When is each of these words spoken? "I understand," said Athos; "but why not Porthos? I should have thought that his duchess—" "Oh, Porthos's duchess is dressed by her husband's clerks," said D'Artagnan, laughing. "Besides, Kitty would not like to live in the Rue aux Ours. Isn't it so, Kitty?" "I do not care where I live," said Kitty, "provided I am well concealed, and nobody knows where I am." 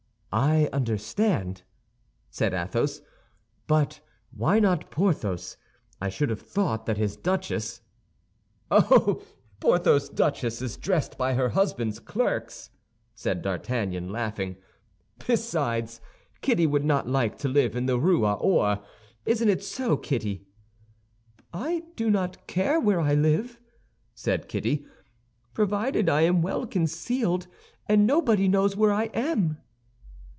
"I 0.33 0.69
understand," 0.71 1.63
said 2.29 2.53
Athos; 2.53 3.01
"but 3.67 3.99
why 4.33 4.59
not 4.59 4.89
Porthos? 4.89 5.57
I 5.99 6.07
should 6.07 6.29
have 6.29 6.39
thought 6.39 6.85
that 6.85 6.95
his 6.95 7.17
duchess—" 7.17 7.81
"Oh, 8.71 9.21
Porthos's 9.59 10.07
duchess 10.07 10.61
is 10.61 10.77
dressed 10.77 11.17
by 11.17 11.33
her 11.33 11.49
husband's 11.49 11.99
clerks," 11.99 12.69
said 13.13 13.41
D'Artagnan, 13.41 14.09
laughing. 14.09 14.55
"Besides, 15.27 15.99
Kitty 16.39 16.65
would 16.65 16.85
not 16.85 17.09
like 17.09 17.37
to 17.39 17.49
live 17.49 17.75
in 17.75 17.85
the 17.85 17.99
Rue 17.99 18.25
aux 18.25 18.39
Ours. 18.61 18.79
Isn't 19.25 19.49
it 19.49 19.61
so, 19.61 19.97
Kitty?" 19.97 20.47
"I 21.53 21.83
do 21.97 22.09
not 22.09 22.47
care 22.47 22.79
where 22.79 23.01
I 23.01 23.15
live," 23.15 23.59
said 24.15 24.47
Kitty, 24.47 24.85
"provided 25.53 26.07
I 26.07 26.21
am 26.21 26.41
well 26.41 26.65
concealed, 26.65 27.47
and 27.87 28.07
nobody 28.07 28.47
knows 28.47 28.77
where 28.77 28.93
I 28.93 29.07
am." 29.13 29.57